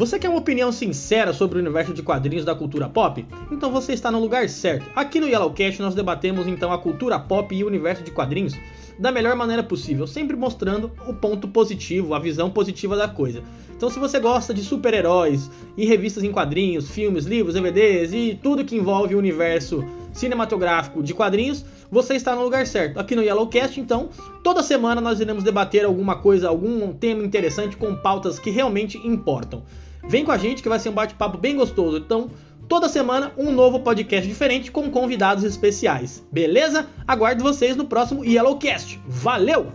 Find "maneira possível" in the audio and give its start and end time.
9.36-10.06